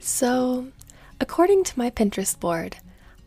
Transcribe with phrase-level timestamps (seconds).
[0.00, 0.68] So,
[1.20, 2.78] according to my Pinterest board,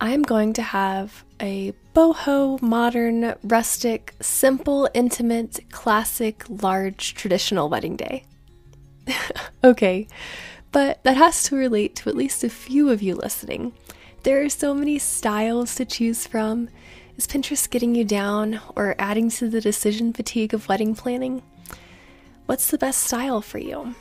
[0.01, 8.25] I'm going to have a boho, modern, rustic, simple, intimate, classic, large, traditional wedding day.
[9.63, 10.07] okay,
[10.71, 13.74] but that has to relate to at least a few of you listening.
[14.24, 16.70] There are so many styles to choose from.
[17.17, 21.43] Is Pinterest getting you down or adding to the decision fatigue of wedding planning?
[22.48, 23.93] What's the best style for you?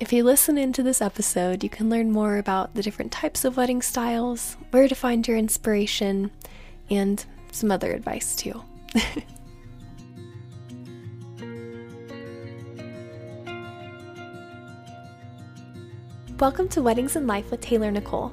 [0.00, 3.58] If you listen into this episode, you can learn more about the different types of
[3.58, 6.30] wedding styles, where to find your inspiration,
[6.88, 8.64] and some other advice too.
[16.38, 18.32] Welcome to Weddings and Life with Taylor Nicole,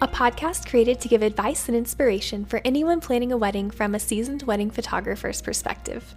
[0.00, 3.98] a podcast created to give advice and inspiration for anyone planning a wedding from a
[3.98, 6.14] seasoned wedding photographer's perspective.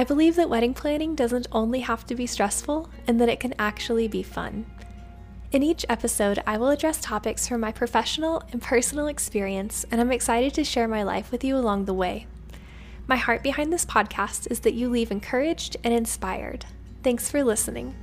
[0.00, 3.52] I believe that wedding planning doesn't only have to be stressful and that it can
[3.58, 4.64] actually be fun.
[5.52, 10.10] In each episode, I will address topics from my professional and personal experience, and I'm
[10.10, 12.26] excited to share my life with you along the way.
[13.06, 16.64] My heart behind this podcast is that you leave encouraged and inspired.
[17.02, 17.94] Thanks for listening.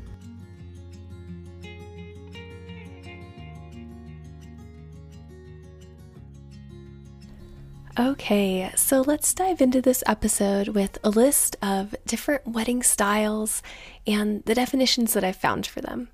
[8.00, 13.64] Okay, so let's dive into this episode with a list of different wedding styles
[14.06, 16.09] and the definitions that I've found for them.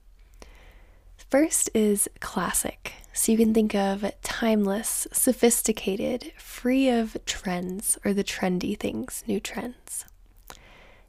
[1.30, 2.94] First is classic.
[3.12, 9.42] So you can think of timeless, sophisticated, free of trends or the trendy things, new
[9.42, 10.06] trends.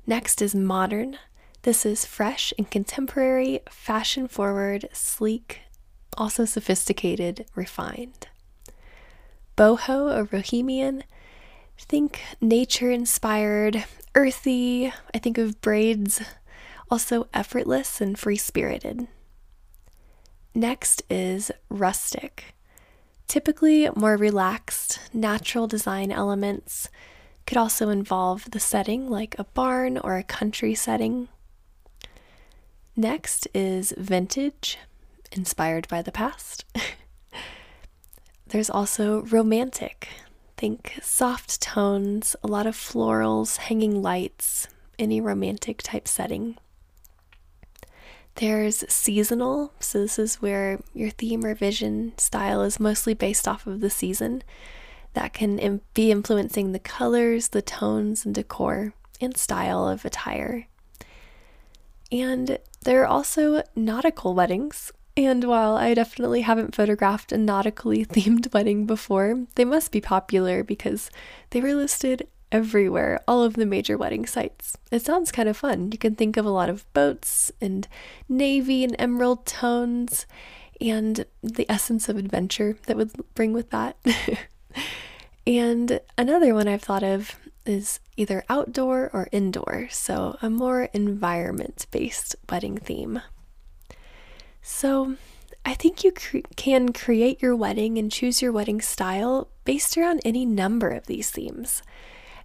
[0.08, 1.18] Next is modern.
[1.62, 5.60] This is fresh and contemporary, fashion forward, sleek,
[6.18, 8.26] also sophisticated, refined
[9.56, 11.04] boho or bohemian.
[11.78, 14.92] Think nature inspired, earthy.
[15.12, 16.22] I think of braids,
[16.90, 19.06] also effortless and free spirited.
[20.54, 22.54] Next is rustic.
[23.26, 26.88] Typically more relaxed, natural design elements.
[27.46, 31.28] Could also involve the setting, like a barn or a country setting.
[32.96, 34.78] Next is vintage,
[35.32, 36.64] inspired by the past.
[38.54, 40.06] There's also romantic.
[40.56, 46.56] Think soft tones, a lot of florals, hanging lights, any romantic type setting.
[48.36, 53.66] There's seasonal, so this is where your theme or vision style is mostly based off
[53.66, 54.44] of the season.
[55.14, 60.68] That can be influencing the colors, the tones, and decor and style of attire.
[62.12, 68.52] And there are also nautical weddings, and while I definitely haven't photographed a nautically themed
[68.52, 71.10] wedding before, they must be popular because
[71.50, 74.76] they were listed everywhere, all of the major wedding sites.
[74.90, 75.90] It sounds kind of fun.
[75.92, 77.86] You can think of a lot of boats and
[78.28, 80.26] navy and emerald tones
[80.80, 83.96] and the essence of adventure that would bring with that.
[85.46, 87.36] and another one I've thought of
[87.66, 93.20] is either outdoor or indoor, so a more environment based wedding theme.
[94.66, 95.16] So,
[95.66, 100.22] I think you cre- can create your wedding and choose your wedding style based around
[100.24, 101.82] any number of these themes.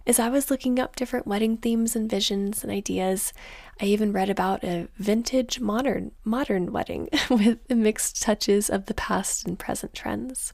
[0.06, 3.32] As I was looking up different wedding themes and visions and ideas,
[3.80, 9.48] I even read about a vintage modern modern wedding with mixed touches of the past
[9.48, 10.52] and present trends.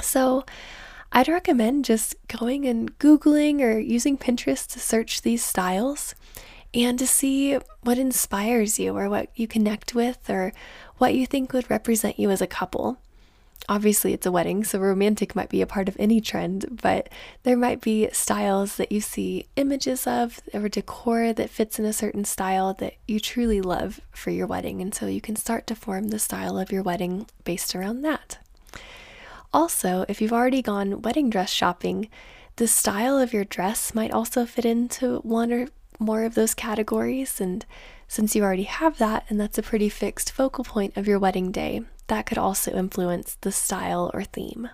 [0.00, 0.46] So,
[1.12, 6.14] I'd recommend just going and googling or using Pinterest to search these styles
[6.72, 10.52] and to see what inspires you or what you connect with or
[10.98, 12.98] what you think would represent you as a couple.
[13.68, 17.08] Obviously, it's a wedding, so romantic might be a part of any trend, but
[17.44, 21.92] there might be styles that you see images of or decor that fits in a
[21.92, 24.80] certain style that you truly love for your wedding.
[24.80, 28.38] And so you can start to form the style of your wedding based around that.
[29.52, 32.08] Also, if you've already gone wedding dress shopping,
[32.56, 35.68] the style of your dress might also fit into one or
[36.00, 37.40] more of those categories.
[37.40, 37.64] And
[38.08, 41.52] since you already have that, and that's a pretty fixed focal point of your wedding
[41.52, 44.70] day, that could also influence the style or theme.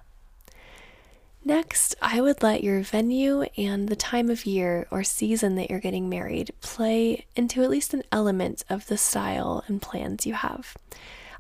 [1.45, 5.79] Next, I would let your venue and the time of year or season that you're
[5.79, 10.77] getting married play into at least an element of the style and plans you have.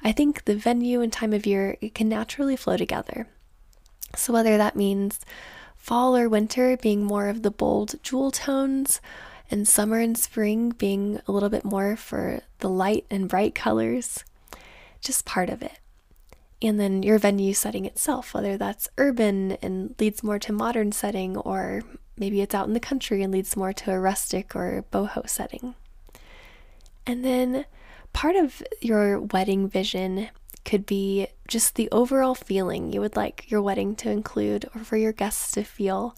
[0.05, 3.27] I think the venue and time of year can naturally flow together.
[4.15, 5.19] So whether that means
[5.77, 9.00] fall or winter being more of the bold jewel tones,
[9.50, 14.25] and summer and spring being a little bit more for the light and bright colors,
[15.00, 15.78] just part of it.
[16.62, 21.37] And then your venue setting itself, whether that's urban and leads more to modern setting,
[21.37, 21.82] or
[22.16, 25.75] maybe it's out in the country and leads more to a rustic or boho setting.
[27.06, 27.66] And then
[28.12, 30.28] part of your wedding vision
[30.64, 34.96] could be just the overall feeling you would like your wedding to include or for
[34.96, 36.16] your guests to feel.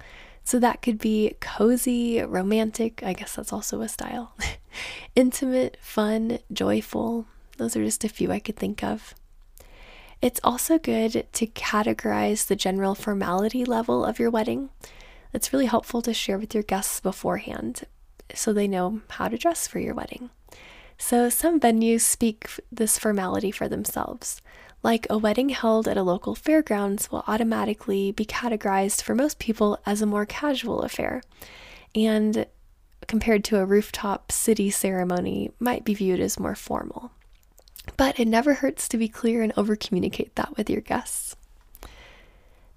[0.49, 4.35] So that could be cozy, romantic, I guess that's also a style,
[5.15, 7.27] intimate, fun, joyful.
[7.59, 9.15] Those are just a few I could think of.
[10.23, 14.71] It's also good to categorize the general formality level of your wedding.
[15.35, 17.83] It's really helpful to share with your guests beforehand
[18.33, 20.31] so they know how to dress for your wedding.
[20.97, 24.41] So, some venues speak this formality for themselves.
[24.83, 29.79] Like a wedding held at a local fairgrounds will automatically be categorized for most people
[29.85, 31.23] as a more casual affair,
[31.95, 32.47] and
[33.07, 37.11] compared to a rooftop city ceremony, might be viewed as more formal.
[37.97, 41.35] But it never hurts to be clear and over communicate that with your guests.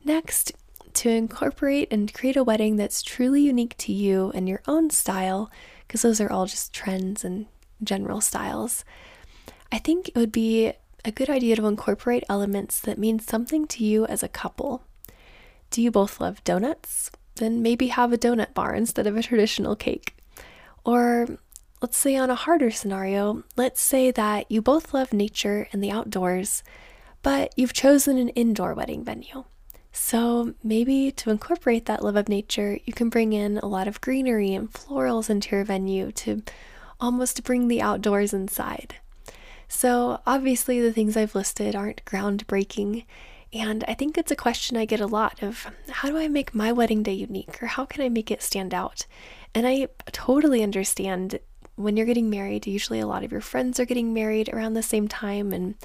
[0.04, 0.54] Next,
[0.94, 5.52] to incorporate and create a wedding that's truly unique to you and your own style,
[5.88, 7.46] because those are all just trends and
[7.84, 8.84] general styles,
[9.72, 13.84] I think it would be a good idea to incorporate elements that mean something to
[13.84, 14.84] you as a couple.
[15.70, 17.12] Do you both love donuts?
[17.36, 20.16] Then maybe have a donut bar instead of a traditional cake.
[20.84, 21.28] Or
[21.82, 25.92] let's say on a harder scenario, let's say that you both love nature and the
[25.92, 26.64] outdoors,
[27.24, 29.46] but you've chosen an indoor wedding venue.
[29.94, 34.02] So maybe to incorporate that love of nature, you can bring in a lot of
[34.02, 36.44] greenery and florals into your venue to
[37.00, 38.96] almost bring the outdoors inside.
[39.74, 43.06] So, obviously, the things I've listed aren't groundbreaking,
[43.54, 46.54] and I think it's a question I get a lot of how do I make
[46.54, 49.06] my wedding day unique or how can I make it stand out?
[49.56, 51.40] And I totally understand
[51.78, 54.84] when you're getting married, usually a lot of your friends are getting married around the
[54.84, 55.76] same time, and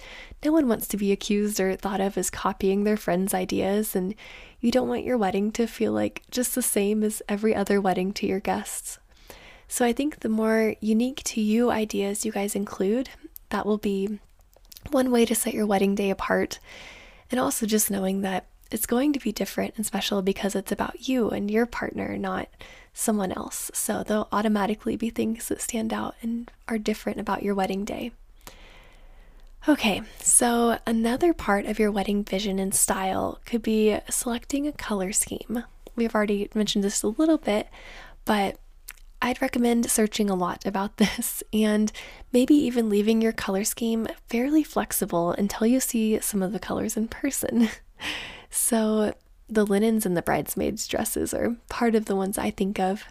[0.45, 3.95] no one wants to be accused or thought of as copying their friends' ideas.
[3.95, 4.17] And
[4.61, 8.13] you don't want your wedding to feel like just the same as every other wedding
[8.15, 8.99] to your guests.
[9.69, 13.11] So I think the more unique to you ideas you guys include,
[13.51, 14.19] that will be
[14.91, 16.59] one way to set your wedding day apart.
[17.31, 21.09] And also just knowing that it's going to be different and special because it's about
[21.09, 22.49] you and your partner, not
[22.93, 23.71] someone else.
[23.75, 28.13] So there'll automatically be things that stand out and are different about your wedding day.
[29.69, 35.13] Okay, so another part of your wedding vision and style could be selecting a color
[35.13, 35.65] scheme.
[35.97, 37.69] We've already mentioned this a little bit,
[38.25, 38.59] but
[39.23, 41.91] I'd recommend searching a lot about this and
[42.33, 46.97] maybe even leaving your color scheme fairly flexible until you see some of the colors
[46.97, 47.69] in person.
[48.51, 49.15] so,
[49.49, 53.05] the linens and the bridesmaids' dresses are part of the ones I think of.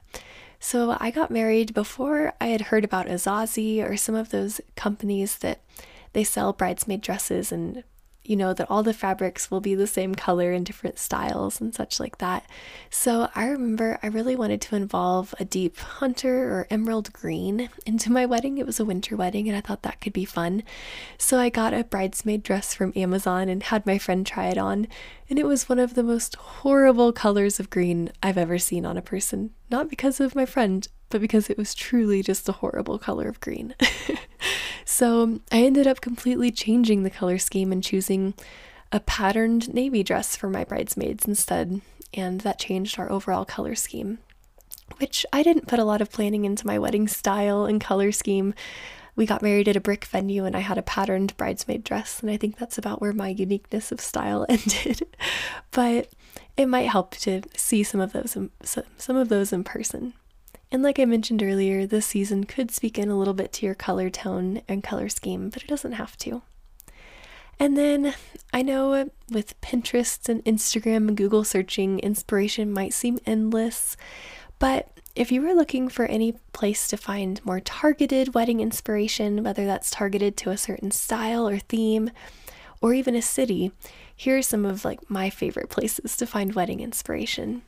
[0.60, 5.38] So, I got married before I had heard about Azazie or some of those companies
[5.38, 5.62] that
[6.14, 7.84] they sell bridesmaid dresses and
[8.28, 11.74] you know, that all the fabrics will be the same color in different styles and
[11.74, 12.46] such like that.
[12.90, 18.12] So I remember I really wanted to involve a deep hunter or emerald green into
[18.12, 18.58] my wedding.
[18.58, 20.64] It was a winter wedding and I thought that could be fun.
[21.18, 24.88] So I got a bridesmaid dress from Amazon and had my friend try it on.
[25.30, 28.98] And it was one of the most horrible colors of green I've ever seen on
[28.98, 29.52] a person.
[29.72, 33.40] Not because of my friend, but because it was truly just a horrible color of
[33.40, 33.76] green.
[34.86, 38.36] so I ended up completely changing the color scheme and choosing
[38.92, 41.82] a patterned navy dress for my bridesmaids instead,
[42.14, 44.20] and that changed our overall color scheme.
[44.98, 48.54] Which I didn't put a lot of planning into my wedding style and color scheme.
[49.16, 52.30] We got married at a brick venue and I had a patterned bridesmaid dress, and
[52.30, 55.16] I think that's about where my uniqueness of style ended.
[55.72, 56.10] but
[56.56, 58.38] it might help to see some of those
[58.98, 60.14] some of those in person.
[60.76, 63.76] And like I mentioned earlier, this season could speak in a little bit to your
[63.76, 66.42] color tone and color scheme, but it doesn't have to.
[67.58, 68.14] And then
[68.54, 73.96] I know with Pinterest and Instagram and Google searching, inspiration might seem endless,
[74.60, 79.66] but if you were looking for any place to find more targeted wedding inspiration, whether
[79.66, 82.12] that's targeted to a certain style or theme,
[82.82, 83.72] or even a city,
[84.14, 87.62] here are some of like my favorite places to find wedding inspiration.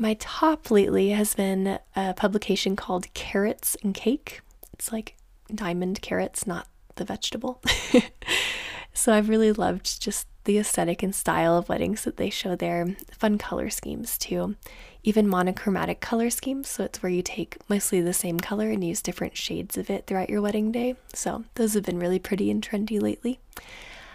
[0.00, 4.42] My top lately has been a publication called Carats and Cake.
[4.74, 5.16] It's like
[5.52, 7.60] diamond carats, not the vegetable.
[8.94, 12.94] so I've really loved just the aesthetic and style of weddings that they show there.
[13.10, 14.54] Fun color schemes too.
[15.02, 19.02] Even monochromatic color schemes, so it's where you take mostly the same color and use
[19.02, 20.94] different shades of it throughout your wedding day.
[21.12, 23.40] So those have been really pretty and trendy lately.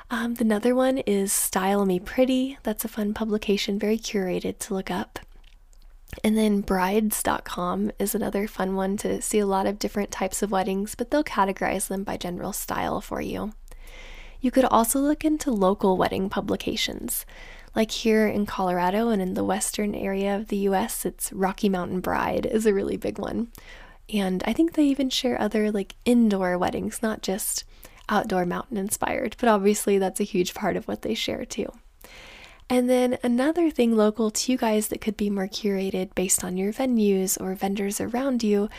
[0.09, 2.57] Um, another one is Style Me Pretty.
[2.63, 5.19] That's a fun publication, very curated to look up.
[6.23, 10.51] And then brides.com is another fun one to see a lot of different types of
[10.51, 13.53] weddings, but they'll categorize them by general style for you.
[14.41, 17.25] You could also look into local wedding publications.
[17.75, 22.01] Like here in Colorado and in the western area of the US, it's Rocky Mountain
[22.01, 23.51] Bride is a really big one.
[24.13, 27.63] And I think they even share other like indoor weddings, not just
[28.09, 31.71] outdoor mountain inspired, but obviously that's a huge part of what they share too.
[32.69, 36.57] And then another thing local to you guys that could be more curated based on
[36.57, 38.69] your venues or vendors around you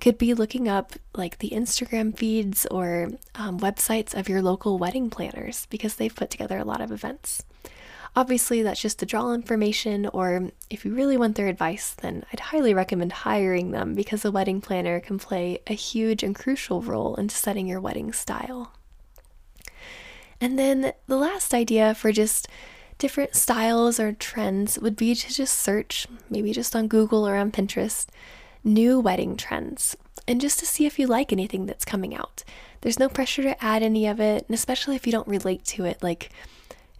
[0.00, 5.10] could be looking up like the Instagram feeds or um, websites of your local wedding
[5.10, 7.42] planners because they've put together a lot of events.
[8.16, 12.40] Obviously, that's just to draw information, or if you really want their advice, then I'd
[12.40, 17.14] highly recommend hiring them because a wedding planner can play a huge and crucial role
[17.14, 18.72] in setting your wedding style.
[20.40, 22.48] And then the last idea for just
[23.00, 27.50] different styles or trends would be to just search, maybe just on Google or on
[27.50, 28.06] Pinterest,
[28.62, 29.96] new wedding trends
[30.30, 32.44] and just to see if you like anything that's coming out.
[32.82, 35.84] There's no pressure to add any of it, and especially if you don't relate to
[35.84, 36.02] it.
[36.02, 36.30] Like,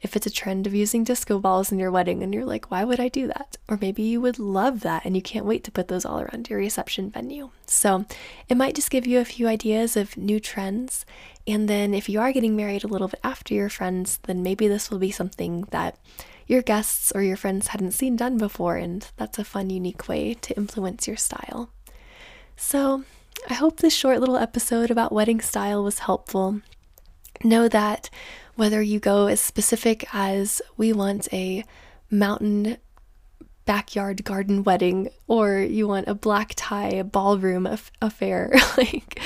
[0.02, 2.84] if it's a trend of using disco balls in your wedding and you're like, why
[2.84, 3.58] would I do that?
[3.68, 6.48] Or maybe you would love that and you can't wait to put those all around
[6.48, 7.50] your reception venue.
[7.66, 8.06] So
[8.48, 11.04] it might just give you a few ideas of new trends.
[11.46, 14.68] And then if you are getting married a little bit after your friends, then maybe
[14.68, 15.98] this will be something that
[16.46, 18.76] your guests or your friends hadn't seen done before.
[18.76, 21.70] And that's a fun, unique way to influence your style.
[22.56, 23.04] So
[23.48, 26.60] I hope this short little episode about wedding style was helpful.
[27.44, 28.10] Know that
[28.60, 31.64] whether you go as specific as we want a
[32.10, 32.76] mountain
[33.64, 39.18] backyard garden wedding or you want a black tie ballroom aff- affair like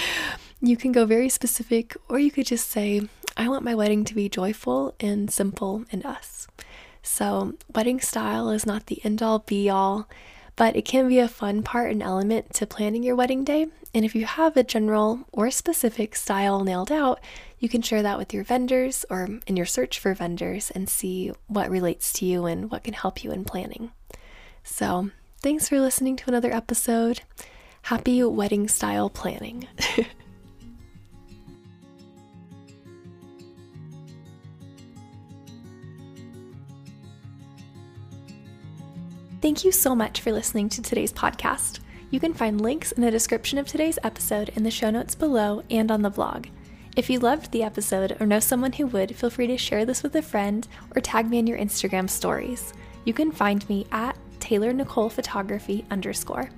[0.61, 3.03] you can go very specific or you could just say
[3.37, 6.47] i want my wedding to be joyful and simple and us
[7.03, 10.07] so wedding style is not the end all be all
[10.57, 13.67] but it can be a fun part and element to planning your wedding day.
[13.93, 17.21] And if you have a general or specific style nailed out,
[17.65, 21.33] you can share that with your vendors or in your search for vendors and see
[21.47, 23.91] what relates to you and what can help you in planning.
[24.63, 27.23] So, thanks for listening to another episode.
[27.81, 29.67] Happy wedding style planning.
[39.41, 41.81] Thank you so much for listening to today's podcast.
[42.11, 45.63] You can find links in the description of today's episode in the show notes below
[45.71, 46.47] and on the blog.
[46.97, 50.05] If you loved the episode or know someone who would, feel free to share this
[50.05, 52.73] with a friend or tag me in your Instagram stories.
[53.05, 56.51] You can find me at Taylor Nicole Photography underscore.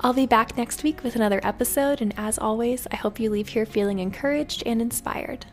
[0.00, 3.46] I'll be back next week with another episode, and as always, I hope you leave
[3.46, 5.46] here feeling encouraged and inspired.